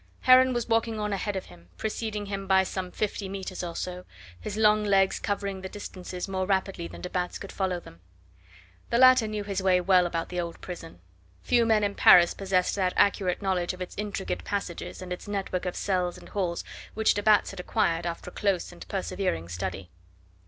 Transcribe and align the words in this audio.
Heron 0.21 0.51
was 0.51 0.67
walking 0.67 0.99
on 0.99 1.13
ahead 1.13 1.35
of 1.35 1.45
him, 1.45 1.69
preceding 1.77 2.25
him 2.25 2.47
by 2.47 2.63
some 2.63 2.89
fifty 2.89 3.29
metres 3.29 3.63
or 3.63 3.75
so, 3.75 4.03
his 4.39 4.57
long 4.57 4.83
legs 4.83 5.19
covering 5.19 5.61
the 5.61 5.69
distances 5.69 6.27
more 6.27 6.47
rapidly 6.47 6.87
than 6.87 7.01
de 7.01 7.09
Batz 7.11 7.37
could 7.37 7.51
follow 7.51 7.79
them. 7.79 7.99
The 8.89 8.97
latter 8.97 9.27
knew 9.27 9.43
his 9.43 9.61
way 9.61 9.79
well 9.79 10.07
about 10.07 10.29
the 10.29 10.41
old 10.41 10.59
prison. 10.59 11.01
Few 11.43 11.67
men 11.67 11.83
in 11.83 11.93
Paris 11.93 12.33
possessed 12.33 12.75
that 12.77 12.93
accurate 12.95 13.43
knowledge 13.43 13.73
of 13.75 13.81
its 13.81 13.93
intricate 13.95 14.43
passages 14.43 15.03
and 15.03 15.13
its 15.13 15.27
network 15.27 15.67
of 15.67 15.75
cells 15.75 16.17
and 16.17 16.29
halls 16.29 16.63
which 16.95 17.13
de 17.13 17.21
Batz 17.21 17.51
had 17.51 17.59
acquired 17.59 18.07
after 18.07 18.31
close 18.31 18.71
and 18.71 18.87
persevering 18.87 19.49
study. 19.49 19.91